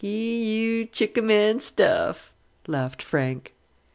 "Hi 0.03 0.07
u 0.07 0.87
chickaman 0.87 1.61
stuff," 1.61 2.33
laughed 2.65 3.03
Frank. 3.03 3.53